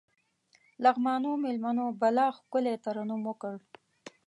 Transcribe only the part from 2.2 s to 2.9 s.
ښکلی